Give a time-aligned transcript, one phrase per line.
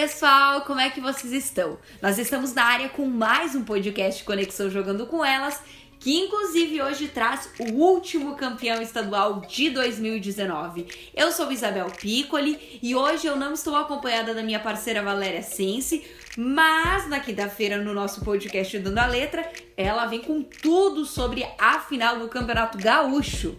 [0.00, 1.76] pessoal, como é que vocês estão?
[2.00, 5.60] Nós estamos na área com mais um podcast Conexão Jogando com Elas,
[5.98, 10.86] que inclusive hoje traz o último campeão estadual de 2019.
[11.12, 16.06] Eu sou Isabel Piccoli e hoje eu não estou acompanhada da minha parceira Valéria Sense,
[16.36, 21.80] mas na quinta-feira no nosso podcast Dando a Letra, ela vem com tudo sobre a
[21.80, 23.58] final do Campeonato Gaúcho.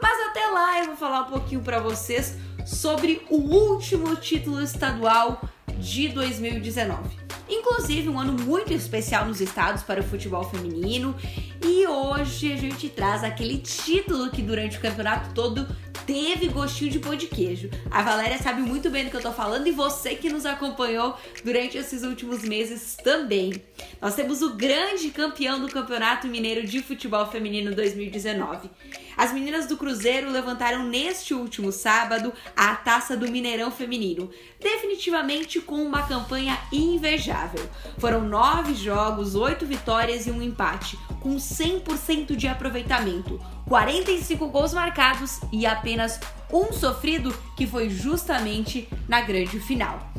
[0.00, 5.42] Mas até lá eu vou falar um pouquinho para vocês sobre o último título estadual
[5.84, 7.10] de 2019.
[7.48, 11.14] Inclusive, um ano muito especial nos estados para o futebol feminino.
[11.62, 15.66] E hoje a gente traz aquele título que durante o campeonato todo
[16.06, 17.70] teve gostinho de pão de queijo.
[17.90, 21.18] A Valéria sabe muito bem do que eu tô falando e você que nos acompanhou
[21.44, 23.52] durante esses últimos meses também.
[24.00, 28.70] Nós temos o grande campeão do Campeonato Mineiro de Futebol Feminino 2019.
[29.16, 35.76] As meninas do Cruzeiro levantaram neste último sábado a taça do Mineirão Feminino, definitivamente com
[35.76, 37.68] uma campanha invejável.
[37.98, 45.40] Foram nove jogos, oito vitórias e um empate, com 100% de aproveitamento, 45 gols marcados
[45.52, 46.20] e apenas
[46.52, 50.12] um sofrido, que foi justamente na grande final.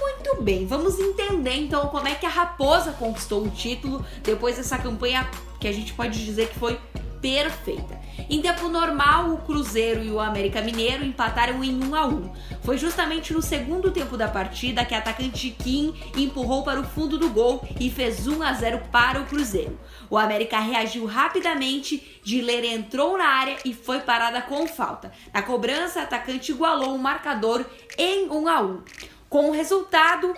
[0.00, 4.78] Muito bem, vamos entender então como é que a Raposa conquistou o título depois dessa
[4.78, 5.28] campanha
[5.60, 6.78] que a gente pode dizer que foi
[7.22, 8.02] perfeita.
[8.28, 12.32] Em tempo normal, o Cruzeiro e o América Mineiro empataram em 1 a 1.
[12.62, 17.30] Foi justamente no segundo tempo da partida que atacante Kim empurrou para o fundo do
[17.30, 19.78] gol e fez 1 a 0 para o Cruzeiro.
[20.10, 25.12] O América reagiu rapidamente, Diler entrou na área e foi parada com falta.
[25.32, 27.64] Na cobrança, atacante igualou o marcador
[27.96, 28.82] em 1 a 1.
[29.28, 30.34] Com o resultado,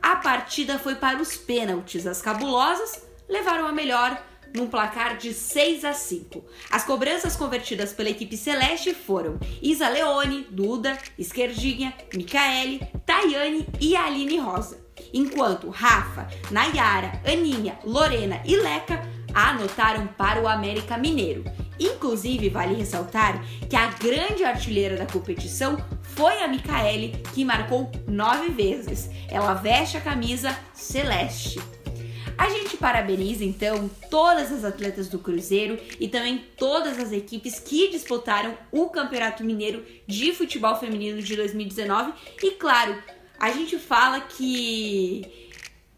[0.00, 2.06] a partida foi para os pênaltis.
[2.06, 6.44] As cabulosas levaram a melhor num placar de 6 a 5.
[6.70, 14.38] As cobranças convertidas pela equipe celeste foram Isa Leone, Duda, Esquerdinha, Micaele, Tayane e Aline
[14.38, 14.80] Rosa.
[15.12, 19.02] Enquanto Rafa, Nayara, Aninha, Lorena e Leca
[19.34, 21.44] anotaram para o América Mineiro.
[21.78, 28.50] Inclusive, vale ressaltar que a grande artilheira da competição foi a Micaele, que marcou nove
[28.50, 29.08] vezes.
[29.28, 31.58] Ela veste a camisa celeste.
[32.40, 37.90] A gente parabeniza então todas as atletas do Cruzeiro e também todas as equipes que
[37.90, 42.96] disputaram o Campeonato Mineiro de Futebol Feminino de 2019 e claro,
[43.38, 45.50] a gente fala que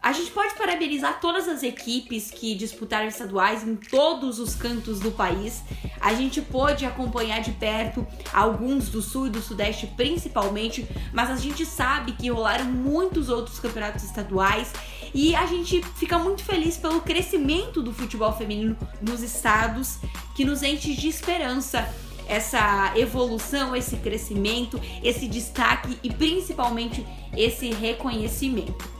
[0.00, 5.10] a gente pode parabenizar todas as equipes que disputaram estaduais em todos os cantos do
[5.10, 5.64] país.
[6.00, 11.36] A gente pôde acompanhar de perto alguns do sul e do sudeste principalmente, mas a
[11.36, 14.72] gente sabe que rolaram muitos outros campeonatos estaduais
[15.14, 19.98] e a gente fica muito feliz pelo crescimento do futebol feminino nos estados,
[20.34, 21.88] que nos enche de esperança
[22.28, 27.04] essa evolução, esse crescimento, esse destaque e principalmente
[27.34, 28.97] esse reconhecimento.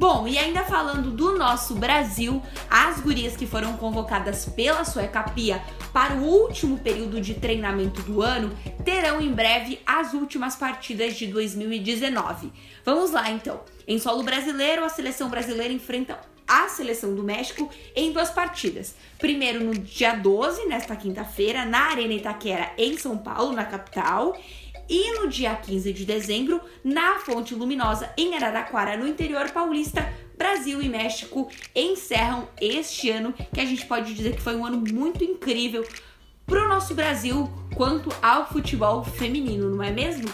[0.00, 5.62] Bom, e ainda falando do nosso Brasil, as gurias que foram convocadas pela Sueca Pia
[5.92, 8.50] para o último período de treinamento do ano
[8.82, 12.50] terão em breve as últimas partidas de 2019.
[12.82, 13.60] Vamos lá então.
[13.86, 16.18] Em solo brasileiro, a seleção brasileira enfrenta
[16.48, 18.96] a seleção do México em duas partidas.
[19.18, 24.34] Primeiro no dia 12, nesta quinta-feira, na Arena Itaquera, em São Paulo, na capital,
[24.90, 30.82] e no dia 15 de dezembro, na Fonte Luminosa, em Araraquara, no interior paulista, Brasil
[30.82, 35.22] e México encerram este ano, que a gente pode dizer que foi um ano muito
[35.22, 35.86] incrível
[36.44, 40.28] para o nosso Brasil quanto ao futebol feminino, não é mesmo?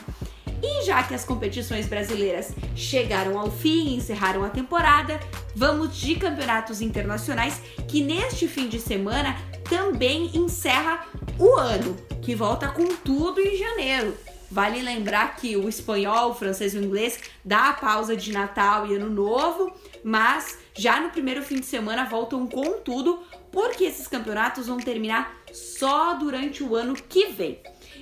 [0.63, 5.21] E já que as competições brasileiras chegaram ao fim e encerraram a temporada,
[5.55, 9.37] vamos de campeonatos internacionais que neste fim de semana
[9.69, 11.05] também encerra
[11.39, 14.17] o ano, que volta com tudo em janeiro.
[14.51, 18.87] Vale lembrar que o espanhol, o francês e o inglês dá a pausa de Natal
[18.87, 19.73] e Ano Novo,
[20.05, 23.21] mas já no primeiro fim de semana voltam com tudo,
[23.51, 27.59] porque esses campeonatos vão terminar só durante o ano que vem.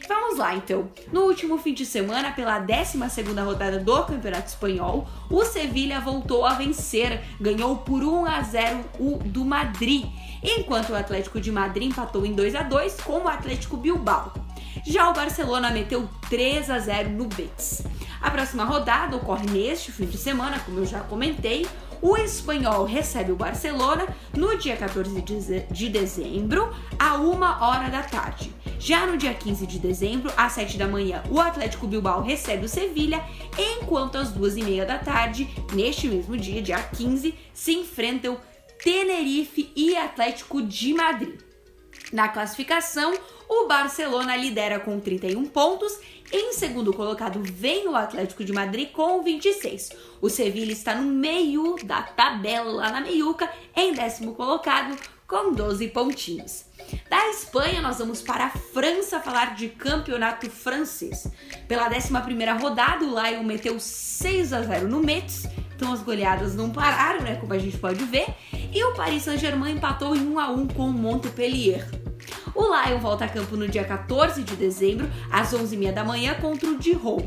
[0.07, 0.91] Vamos lá então.
[1.13, 2.99] No último fim de semana, pela 12
[3.43, 9.19] rodada do Campeonato Espanhol, o Sevilha voltou a vencer, ganhou por 1 a 0 o
[9.19, 10.05] do Madrid,
[10.43, 14.44] enquanto o Atlético de Madrid empatou em 2 a 2 com o Atlético Bilbao.
[14.87, 17.83] Já o Barcelona meteu 3 a 0 no Betis.
[18.21, 21.67] A próxima rodada ocorre neste fim de semana, como eu já comentei.
[22.03, 25.23] O espanhol recebe o Barcelona no dia 14
[25.71, 28.55] de dezembro, a 1 hora da tarde.
[28.79, 32.69] Já no dia 15 de dezembro, às 7 da manhã, o Atlético Bilbao recebe o
[32.69, 33.25] Sevilha,
[33.59, 38.37] enquanto às 2 e meia da tarde, neste mesmo dia, dia 15, se enfrentam
[38.83, 41.41] Tenerife e Atlético de Madrid.
[42.13, 43.15] Na classificação,
[43.49, 45.99] o Barcelona lidera com 31 pontos
[46.33, 49.91] Em segundo colocado vem o Atlético de Madrid com 26.
[50.21, 54.97] O Sevilla está no meio da tabela, na meiuca, em décimo colocado
[55.27, 56.65] com 12 pontinhos.
[57.09, 61.31] Da Espanha, nós vamos para a França falar de campeonato francês.
[61.67, 62.13] Pela 11
[62.61, 65.45] rodada, o Lyon meteu 6 a 0 no Metz,
[65.75, 68.27] então as goleadas não pararam, né, como a gente pode ver,
[68.73, 72.04] e o Paris Saint-Germain empatou em 1 a 1 com o Montpellier.
[72.55, 76.71] O Lyon volta a campo no dia 14 de dezembro, às 11h30 da manhã, contra
[76.71, 77.19] o Dijon.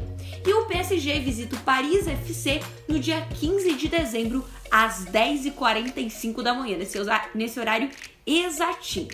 [0.46, 6.54] E o PSG visita o Paris FC no dia 15 de dezembro, às 10h45 da
[6.54, 7.90] manhã, nesse, horário
[8.26, 9.10] exatinho.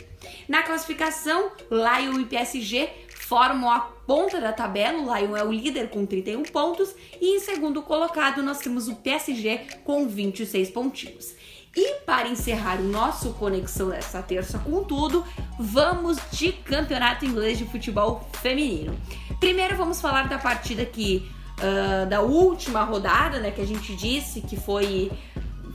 [0.48, 5.00] Na classificação, Lyon e PSG formam a ponta da tabela.
[5.00, 8.96] O Lyon é o líder com 31 pontos e em segundo colocado nós temos o
[8.96, 11.34] PSG com 26 pontinhos.
[11.76, 15.26] E para encerrar o nosso conexão dessa terça com tudo,
[15.60, 18.96] vamos de campeonato inglês de futebol feminino.
[19.40, 21.28] Primeiro vamos falar da partida que
[21.58, 25.12] uh, da última rodada, né, que a gente disse que foi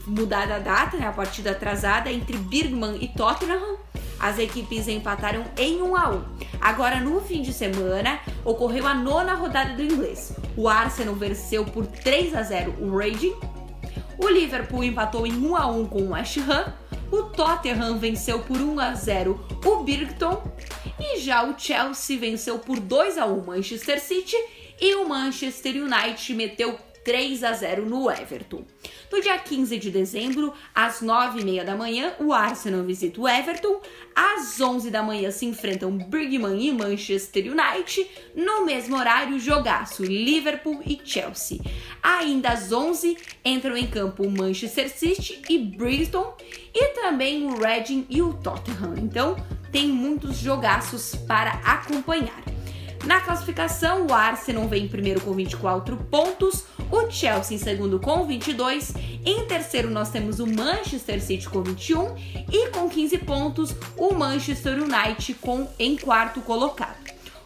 [0.07, 3.77] mudada a data, né, a partida atrasada entre Birmingham e Tottenham.
[4.19, 6.23] As equipes empataram em 1 a 1.
[6.61, 10.33] Agora no fim de semana ocorreu a nona rodada do inglês.
[10.57, 13.35] O Arsenal venceu por 3 a 0 o Raging.
[14.19, 16.73] O Liverpool empatou em 1 a 1 com o West Ham.
[17.09, 20.43] O Tottenham venceu por 1 a 0 o Birkton
[20.99, 24.35] e já o Chelsea venceu por 2 a 1 o Manchester City
[24.79, 28.63] e o Manchester United meteu 3 a 0 no Everton.
[29.11, 33.81] No dia 15 de dezembro, às 9h30 da manhã, o Arsenal visita o Everton.
[34.15, 38.07] Às 11 da manhã se enfrentam Birmingham e Manchester United.
[38.35, 41.59] No mesmo horário, jogaço Liverpool e Chelsea.
[42.03, 46.37] Ainda às 11 entram em campo Manchester City e Bristol
[46.73, 48.93] e também o Reading e o Tottenham.
[48.97, 49.35] Então,
[49.71, 52.43] tem muitos jogaços para acompanhar.
[53.05, 56.65] Na classificação, o Arsenal vem em primeiro com 24 pontos,
[57.09, 58.93] Chelsea em segundo com 22,
[59.25, 62.15] em terceiro nós temos o Manchester City com 21
[62.51, 66.97] e com 15 pontos o Manchester United com em quarto colocado.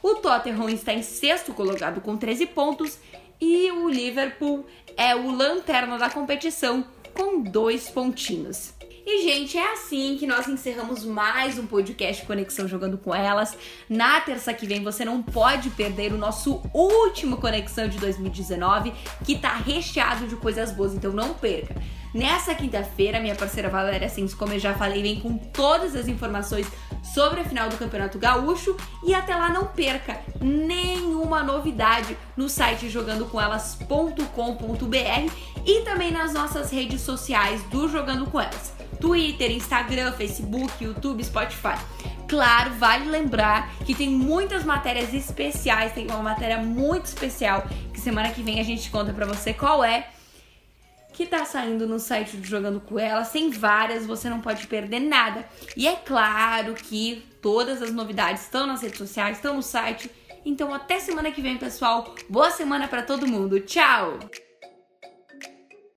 [0.02, 2.98] O Tottenham está em sexto colocado com 13 pontos
[3.40, 4.66] e o Liverpool
[4.98, 8.74] é o lanterna da competição com dois pontinhos.
[9.06, 13.58] E, gente, é assim que nós encerramos mais um podcast Conexão Jogando com Elas.
[13.90, 18.94] Na terça que vem você não pode perder o nosso último Conexão de 2019,
[19.26, 21.76] que tá recheado de coisas boas, então não perca.
[22.14, 26.66] Nessa quinta-feira, minha parceira Valéria Sins, como eu já falei, vem com todas as informações
[27.04, 32.88] sobre a final do Campeonato Gaúcho e até lá não perca nenhuma novidade no site
[32.88, 35.34] jogandocomelas.com.br
[35.66, 38.83] e também nas nossas redes sociais do Jogando com Elas.
[39.04, 41.78] Twitter, Instagram, Facebook, YouTube, Spotify.
[42.26, 48.30] Claro, vale lembrar que tem muitas matérias especiais, tem uma matéria muito especial que semana
[48.30, 50.08] que vem a gente conta para você qual é
[51.12, 53.30] que tá saindo no site do Jogando com Elas.
[53.30, 55.46] Tem várias, você não pode perder nada.
[55.76, 60.10] E é claro que todas as novidades estão nas redes sociais, estão no site.
[60.46, 62.16] Então até semana que vem, pessoal.
[62.30, 63.60] Boa semana para todo mundo.
[63.60, 64.18] Tchau.